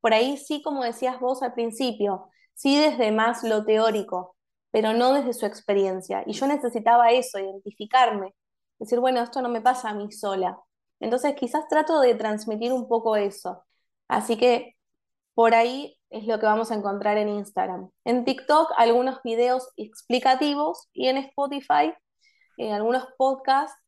[0.00, 4.36] Por ahí sí, como decías vos al principio, sí desde más lo teórico,
[4.72, 6.24] pero no desde su experiencia.
[6.26, 8.34] Y yo necesitaba eso, identificarme,
[8.80, 10.58] decir, bueno, esto no me pasa a mí sola.
[10.98, 13.64] Entonces quizás trato de transmitir un poco eso.
[14.08, 14.74] Así que
[15.34, 17.88] por ahí es lo que vamos a encontrar en Instagram.
[18.04, 21.94] En TikTok algunos videos explicativos y en Spotify
[22.58, 23.78] eh, algunos podcasts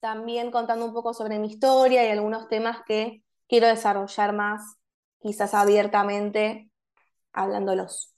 [0.00, 4.76] también contando un poco sobre mi historia y algunos temas que quiero desarrollar más,
[5.20, 6.70] quizás abiertamente,
[7.32, 8.14] hablándolos.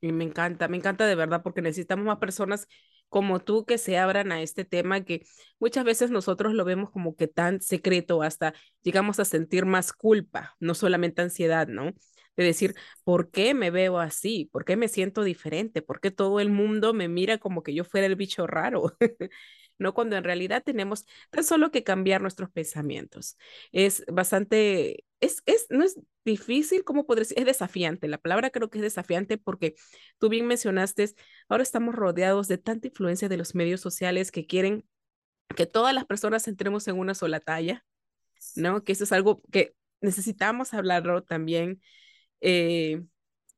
[0.00, 2.68] Y me encanta, me encanta de verdad porque necesitamos más personas
[3.08, 5.24] como tú que se abran a este tema que
[5.58, 10.56] muchas veces nosotros lo vemos como que tan secreto, hasta llegamos a sentir más culpa,
[10.60, 11.92] no solamente ansiedad, ¿no?
[12.38, 12.74] De decir,
[13.04, 14.48] ¿por qué me veo así?
[14.52, 15.82] ¿Por qué me siento diferente?
[15.82, 18.96] ¿Por qué todo el mundo me mira como que yo fuera el bicho raro?
[19.78, 19.94] ¿no?
[19.94, 23.36] Cuando en realidad tenemos tan solo que cambiar nuestros pensamientos.
[23.72, 27.38] Es bastante, es, es, no es difícil, ¿cómo podría decir?
[27.38, 28.08] Es desafiante.
[28.08, 29.74] La palabra creo que es desafiante porque
[30.18, 31.10] tú bien mencionaste,
[31.48, 34.84] ahora estamos rodeados de tanta influencia de los medios sociales que quieren
[35.56, 37.84] que todas las personas entremos en una sola talla,
[38.56, 38.84] ¿no?
[38.84, 41.80] Que eso es algo que necesitamos hablarlo también.
[42.40, 43.02] Eh,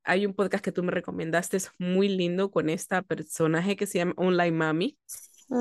[0.05, 3.99] hay un podcast que tú me recomendaste, es muy lindo con esta personaje que se
[3.99, 4.99] llama Online Mami.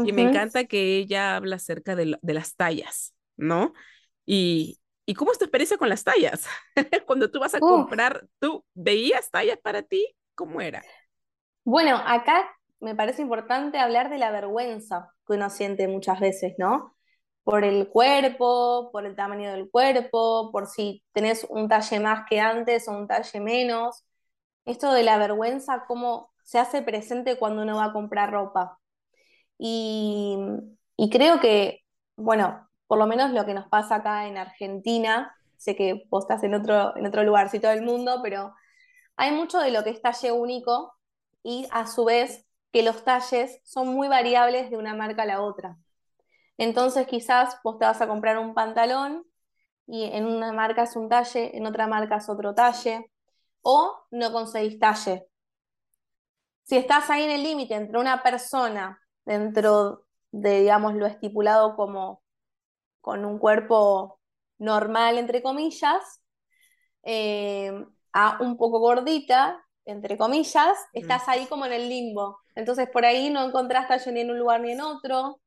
[0.06, 3.74] Y me encanta que ella habla acerca de, de las tallas, ¿no?
[4.26, 4.80] Y,
[5.10, 6.46] ¿Y cómo es tu experiencia con las tallas?
[7.08, 10.06] Cuando tú vas a comprar, ¿tú veías tallas para ti?
[10.36, 10.84] ¿Cómo era?
[11.64, 12.48] Bueno, acá
[12.80, 16.96] me parece importante hablar de la vergüenza que uno siente muchas veces, ¿no?
[17.44, 22.40] Por el cuerpo, por el tamaño del cuerpo, por si tenés un talle más que
[22.40, 24.06] antes o un talle menos.
[24.66, 28.80] Esto de la vergüenza, cómo se hace presente cuando uno va a comprar ropa.
[29.58, 30.38] Y,
[30.98, 31.82] y creo que,
[32.16, 36.44] bueno, por lo menos lo que nos pasa acá en Argentina, sé que vos estás
[36.44, 38.54] en otro, en otro lugarcito del mundo, pero
[39.18, 40.94] hay mucho de lo que es talle único
[41.44, 45.42] y a su vez que los talles son muy variables de una marca a la
[45.42, 45.78] otra.
[46.60, 49.26] Entonces quizás vos te vas a comprar un pantalón
[49.88, 53.10] y en una marca es un talle, en otra marca es otro talle,
[53.62, 55.26] o no conseguís talle.
[56.64, 62.22] Si estás ahí en el límite entre una persona dentro de, digamos, lo estipulado como
[63.00, 64.20] con un cuerpo
[64.58, 66.22] normal, entre comillas,
[67.04, 67.72] eh,
[68.12, 72.40] a un poco gordita, entre comillas, estás ahí como en el limbo.
[72.54, 75.40] Entonces por ahí no encontrás talle ni en un lugar ni en otro.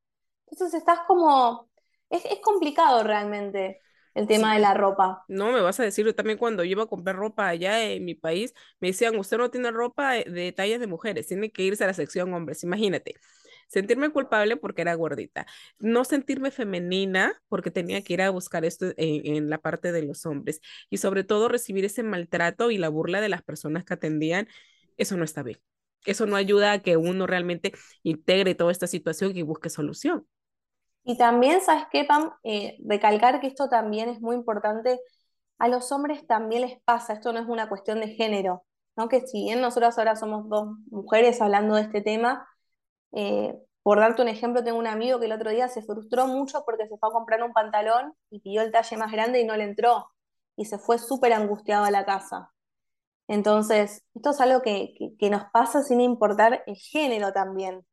[0.53, 1.69] Entonces estás como...
[2.09, 3.81] Es, complicado realmente
[4.15, 5.25] el tema de la ropa.
[5.27, 8.15] No, me vas a decir, yo también cuando iba a comprar ropa allá en mi
[8.15, 11.83] país, me decían, usted no tiene ropa de, de tallas de mujeres, tiene que irse
[11.85, 13.15] a la sección hombres, imagínate
[13.73, 15.47] sentirme culpable porque era gordita,
[15.79, 20.27] no sentirme femenina porque tenía que ir a buscar esto en, la parte de los
[20.27, 20.61] hombres
[20.91, 24.47] y sobre todo recibir ese maltrato y la burla de las personas que atendían,
[24.99, 25.59] eso no está bien.
[26.05, 30.27] Eso no ayuda a que uno realmente integre toda esta situación y busque solución.
[31.05, 32.33] Y también, ¿sabes qué, Pam?
[32.45, 35.01] Eh, recalcar que esto también es muy importante.
[35.59, 38.65] A los hombres también les pasa, esto no es una cuestión de género,
[38.97, 39.09] ¿no?
[39.09, 42.47] Que si bien nosotros ahora somos dos mujeres hablando de este tema,
[43.13, 46.65] eh, por darte un ejemplo, tengo un amigo que el otro día se frustró mucho
[46.65, 49.57] porque se fue a comprar un pantalón y pidió el talle más grande y no
[49.57, 50.11] le entró.
[50.57, 52.53] Y se fue súper angustiado a la casa.
[53.29, 54.95] Entonces, esto es algo que,
[55.31, 57.85] nos pasa sin importar el género también.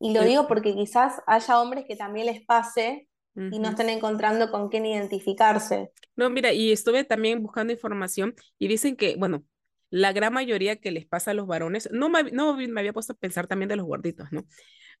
[0.00, 4.50] Y lo digo porque quizás haya hombres que también les pase y no estén encontrando
[4.50, 5.92] con quién identificarse.
[6.16, 9.44] No, mira, y estuve también buscando información y dicen que, bueno,
[9.90, 13.12] la gran mayoría que les pasa a los varones, no me, no me había puesto
[13.12, 14.46] a pensar también de los gorditos, ¿no?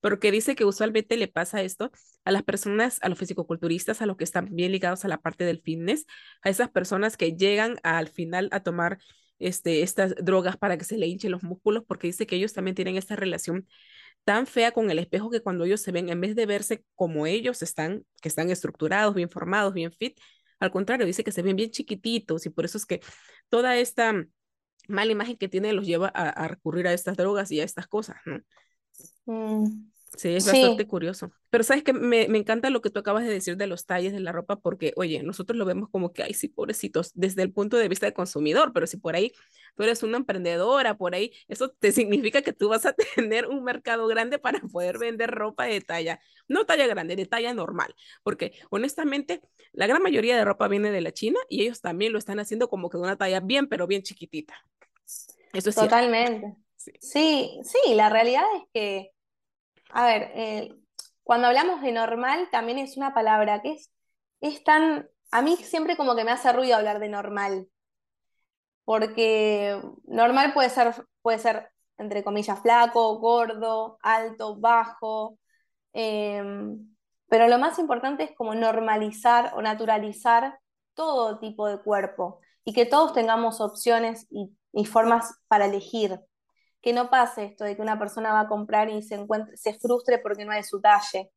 [0.00, 1.90] Porque dice que usualmente le pasa esto
[2.24, 5.44] a las personas, a los fisicoculturistas, a los que están bien ligados a la parte
[5.44, 6.06] del fitness,
[6.42, 8.98] a esas personas que llegan al final a tomar
[9.38, 12.74] este, estas drogas para que se le hinchen los músculos, porque dice que ellos también
[12.74, 13.66] tienen esta relación
[14.24, 17.26] tan fea con el espejo que cuando ellos se ven, en vez de verse como
[17.26, 20.18] ellos están, que están estructurados, bien formados, bien fit,
[20.60, 23.00] al contrario, dice que se ven bien chiquititos y por eso es que
[23.48, 24.14] toda esta
[24.88, 28.16] mala imagen que tiene los lleva a, recurrir a estas drogas y a estas cosas,
[28.26, 28.40] ¿no?
[29.26, 29.90] Mm.
[30.16, 31.30] Sí, es bastante curioso.
[31.50, 34.12] Pero sabes que me, me, encanta lo que tú acabas de decir de los talles
[34.12, 37.52] de la ropa, porque, oye, nosotros lo vemos como que, ay, sí, pobrecitos, desde el
[37.52, 39.32] punto de vista del consumidor, pero si por ahí
[39.76, 43.62] tú eres una emprendedora, por ahí, eso te significa que tú vas a tener un
[43.62, 47.94] mercado grande para poder vender ropa de talla, no talla grande, de talla normal,
[48.24, 49.40] porque honestamente,
[49.72, 52.68] la gran mayoría de ropa viene de la China y ellos también lo están haciendo
[52.68, 54.54] como que de una talla bien, pero bien chiquitita.
[55.52, 56.56] Eso es Totalmente.
[56.76, 56.92] Sí.
[57.00, 57.60] sí.
[57.62, 59.10] sí, la realidad es que,
[59.92, 60.76] a ver, eh,
[61.22, 63.90] cuando hablamos de normal también es una palabra que es,
[64.40, 67.68] es tan, a mí siempre como que me hace ruido hablar de normal,
[68.84, 75.38] porque normal puede ser, puede ser entre comillas, flaco, gordo, alto, bajo,
[75.92, 76.94] em,
[77.28, 80.58] pero lo más importante es como normalizar o naturalizar
[80.94, 86.20] todo tipo de cuerpo y que todos tengamos opciones y y formas para elegir.
[86.80, 89.78] Que no pase esto de que una persona va a comprar y se, encuentre, se
[89.78, 91.30] frustre porque no hay su talle.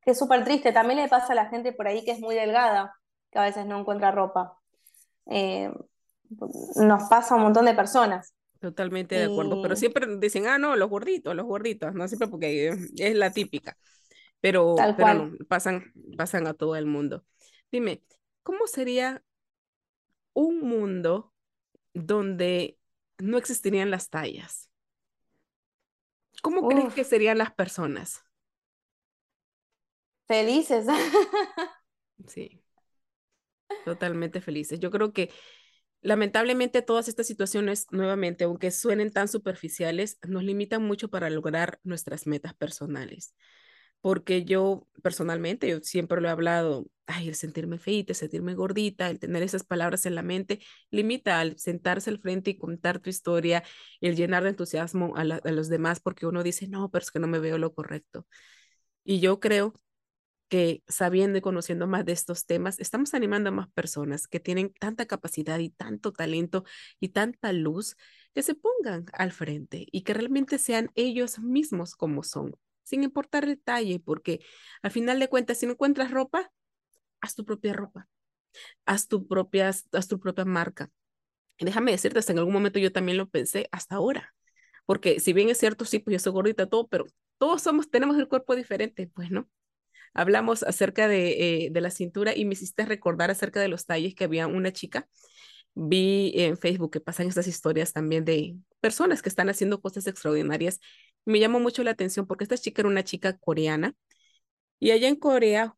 [0.00, 0.72] Que es súper triste.
[0.72, 2.94] También le pasa a la gente por ahí que es muy delgada,
[3.30, 4.58] que a veces no encuentra ropa.
[5.26, 5.70] Eh,
[6.76, 8.34] nos pasa a un montón de personas.
[8.60, 12.68] Totalmente de acuerdo, pero siempre dicen, ah, no, los gorditos, los gorditos, no siempre porque
[12.96, 13.76] es la típica,
[14.40, 17.24] pero, pero pasan, pasan a todo el mundo.
[17.70, 18.02] Dime,
[18.42, 19.22] ¿cómo sería
[20.32, 21.32] un mundo
[21.92, 22.78] donde
[23.18, 24.70] no existirían las tallas?
[26.42, 28.22] ¿Cómo crees que serían las personas?
[30.28, 30.86] Felices.
[32.26, 32.62] sí,
[33.84, 34.80] totalmente felices.
[34.80, 35.30] Yo creo que
[36.02, 42.26] lamentablemente todas estas situaciones, nuevamente, aunque suenen tan superficiales, nos limitan mucho para lograr nuestras
[42.26, 43.34] metas personales.
[44.00, 49.08] Porque yo personalmente, yo siempre lo he hablado, ay, el sentirme feita, el sentirme gordita,
[49.10, 53.10] el tener esas palabras en la mente, limita al sentarse al frente y contar tu
[53.10, 53.62] historia,
[54.00, 57.18] el llenar de entusiasmo a, a los demás, porque uno dice, no, pero es que
[57.20, 58.26] no me veo lo correcto.
[59.04, 59.74] Y yo creo
[60.48, 64.72] que sabiendo y conociendo más de estos temas, estamos animando a más personas que tienen
[64.78, 66.64] tanta capacidad y tanto talento
[67.00, 67.96] y tanta luz
[68.34, 72.54] que se pongan al frente y que realmente sean ellos mismos como son,
[72.84, 74.40] sin importar el talle, porque
[74.82, 76.50] al final de cuentas, si no encuentras ropa,
[77.26, 78.08] haz tu propia ropa,
[78.86, 80.90] haz tu propia, haz tu propia marca.
[81.58, 84.34] Déjame decirte, hasta en algún momento yo también lo pensé, hasta ahora,
[84.86, 87.06] porque si bien es cierto, sí, pues yo soy gordita, todo, pero
[87.38, 89.48] todos somos, tenemos el cuerpo diferente, pues, ¿no?
[90.16, 94.14] hablamos acerca de, eh, de la cintura y me hiciste recordar acerca de los talles
[94.14, 95.08] que había una chica.
[95.74, 100.80] Vi en Facebook que pasan estas historias también de personas que están haciendo cosas extraordinarias.
[101.26, 103.94] Me llamó mucho la atención porque esta chica era una chica coreana
[104.78, 105.74] y allá en Corea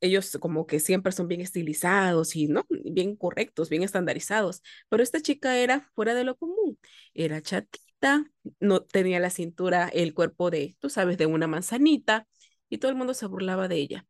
[0.00, 5.20] ellos como que siempre son bien estilizados y no bien correctos, bien estandarizados, pero esta
[5.20, 6.78] chica era fuera de lo común,
[7.14, 8.24] era chatita,
[8.60, 12.26] no tenía la cintura, el cuerpo de, tú sabes, de una manzanita,
[12.68, 14.06] y todo el mundo se burlaba de ella.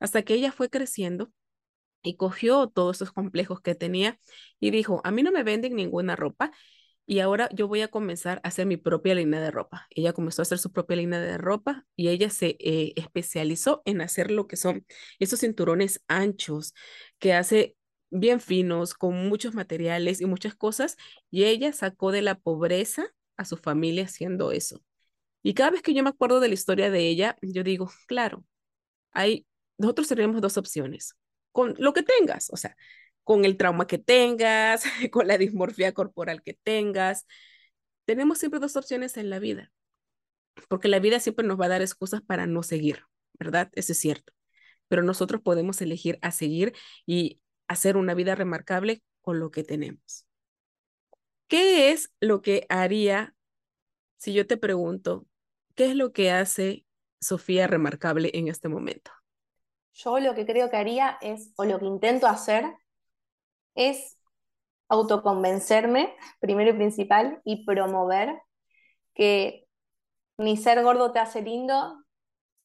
[0.00, 1.32] Hasta que ella fue creciendo
[2.02, 4.18] y cogió todos esos complejos que tenía
[4.60, 6.52] y dijo, a mí no me venden ninguna ropa
[7.06, 9.86] y ahora yo voy a comenzar a hacer mi propia línea de ropa.
[9.90, 14.00] Ella comenzó a hacer su propia línea de ropa y ella se eh, especializó en
[14.00, 14.86] hacer lo que son
[15.18, 16.74] esos cinturones anchos
[17.18, 17.76] que hace
[18.10, 20.96] bien finos, con muchos materiales y muchas cosas,
[21.30, 24.82] y ella sacó de la pobreza a su familia haciendo eso.
[25.42, 28.44] Y cada vez que yo me acuerdo de la historia de ella, yo digo, claro,
[29.12, 29.46] hay,
[29.78, 31.16] nosotros tenemos dos opciones,
[31.52, 32.76] con lo que tengas, o sea,
[33.24, 37.26] con el trauma que tengas, con la dismorfia corporal que tengas.
[38.04, 39.72] Tenemos siempre dos opciones en la vida,
[40.68, 43.04] porque la vida siempre nos va a dar excusas para no seguir,
[43.34, 43.70] ¿verdad?
[43.74, 44.32] Eso es cierto.
[44.88, 46.74] Pero nosotros podemos elegir a seguir
[47.06, 50.26] y hacer una vida remarcable con lo que tenemos.
[51.48, 53.34] ¿Qué es lo que haría
[54.16, 55.26] si yo te pregunto,
[55.74, 56.84] ¿Qué es lo que hace
[57.20, 59.10] Sofía remarcable en este momento?
[59.94, 62.64] Yo lo que creo que haría es, o lo que intento hacer,
[63.74, 64.18] es
[64.88, 68.40] autoconvencerme, primero y principal, y promover
[69.14, 69.66] que
[70.38, 72.02] ni ser gordo te hace lindo,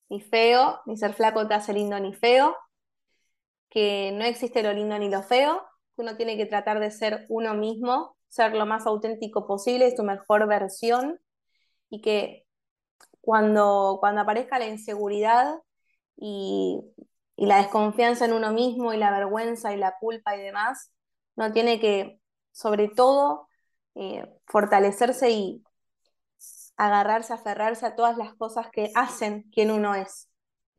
[0.10, 2.56] ni feo, ni ser flaco te hace lindo, ni feo,
[3.70, 5.62] que no existe lo lindo ni lo feo,
[5.96, 10.04] que uno tiene que tratar de ser uno mismo, ser lo más auténtico posible, su
[10.04, 11.20] mejor versión,
[11.90, 12.46] y que
[13.22, 15.56] cuando, cuando aparezca la inseguridad
[16.16, 16.82] y,
[17.36, 20.92] la desconfianza en uno mismo y la vergüenza y la culpa y demás,
[21.38, 22.20] uno tiene que,
[22.52, 23.48] sobre todo,
[23.96, 25.64] eh, fortalecerse y
[26.76, 30.30] agarrarse, aferrarse a todas las cosas que hacen quien uno es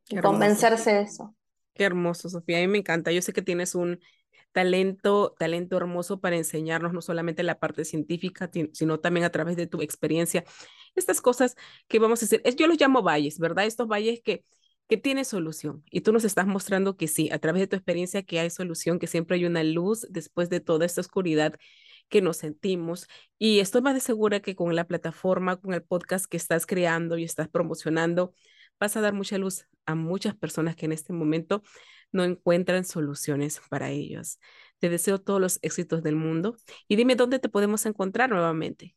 [0.07, 1.35] y convencerse de eso.
[1.73, 2.57] Qué hermoso, Sofía.
[2.57, 3.11] A mí me encanta.
[3.11, 3.99] Yo sé que tienes un
[4.51, 9.67] talento, talento hermoso para enseñarnos no solamente la parte científica, sino también a través de
[9.67, 10.43] tu experiencia.
[10.95, 11.55] Estas cosas
[11.87, 13.65] que vamos a hacer, yo los llamo valles, ¿verdad?
[13.65, 14.43] Estos valles que,
[14.89, 15.83] que tienen solución.
[15.91, 18.97] Y tú nos estás mostrando que sí, a través de tu experiencia, que hay solución,
[18.97, 21.53] que siempre hay una luz después de toda esta oscuridad
[22.09, 23.07] que nos sentimos.
[23.37, 27.19] Y estoy más de segura que con la plataforma, con el podcast que estás creando
[27.19, 28.33] y estás promocionando,
[28.79, 31.61] vas a dar mucha luz a muchas personas que en este momento
[32.11, 34.39] no encuentran soluciones para ellos.
[34.79, 36.55] Te deseo todos los éxitos del mundo
[36.87, 38.95] y dime dónde te podemos encontrar nuevamente.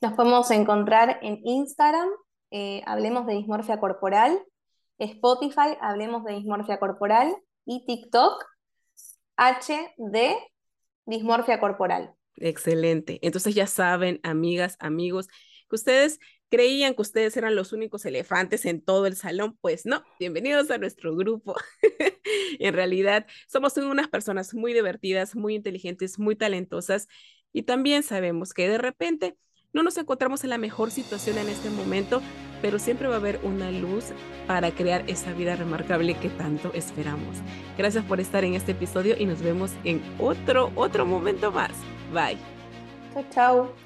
[0.00, 2.08] Nos podemos encontrar en Instagram,
[2.52, 4.38] eh, Hablemos de Dismorfia Corporal,
[4.98, 7.34] Spotify, Hablemos de Dismorfia Corporal
[7.64, 8.44] y TikTok,
[9.36, 10.36] HD
[11.04, 12.14] Dismorfia Corporal.
[12.36, 13.18] Excelente.
[13.22, 15.28] Entonces ya saben, amigas, amigos,
[15.68, 16.18] que ustedes
[16.48, 20.78] creían que ustedes eran los únicos elefantes en todo el salón, pues no, bienvenidos a
[20.78, 21.56] nuestro grupo.
[22.58, 27.08] en realidad, somos unas personas muy divertidas, muy inteligentes, muy talentosas
[27.52, 29.36] y también sabemos que de repente
[29.72, 32.22] no nos encontramos en la mejor situación en este momento,
[32.62, 34.06] pero siempre va a haber una luz
[34.46, 37.36] para crear esa vida remarcable que tanto esperamos.
[37.76, 41.72] Gracias por estar en este episodio y nos vemos en otro, otro momento más.
[42.12, 42.38] Bye.
[43.12, 43.85] Chao, chao